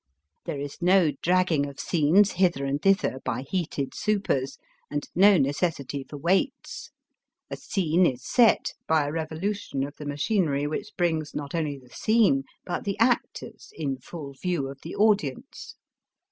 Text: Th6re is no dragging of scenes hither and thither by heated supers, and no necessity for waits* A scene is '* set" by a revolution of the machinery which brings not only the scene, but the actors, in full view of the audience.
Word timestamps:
Th6re 0.47 0.63
is 0.65 0.81
no 0.81 1.11
dragging 1.21 1.67
of 1.67 1.79
scenes 1.79 2.31
hither 2.31 2.65
and 2.65 2.81
thither 2.81 3.19
by 3.23 3.43
heated 3.43 3.93
supers, 3.93 4.57
and 4.89 5.07
no 5.13 5.37
necessity 5.37 6.03
for 6.09 6.17
waits* 6.17 6.89
A 7.51 7.55
scene 7.55 8.07
is 8.07 8.25
'* 8.25 8.25
set" 8.27 8.71
by 8.89 9.05
a 9.05 9.11
revolution 9.11 9.83
of 9.83 9.95
the 9.97 10.07
machinery 10.07 10.65
which 10.65 10.97
brings 10.97 11.35
not 11.35 11.53
only 11.53 11.77
the 11.77 11.91
scene, 11.91 12.45
but 12.65 12.83
the 12.83 12.97
actors, 12.97 13.69
in 13.75 13.99
full 13.99 14.33
view 14.33 14.69
of 14.69 14.79
the 14.81 14.95
audience. 14.95 15.75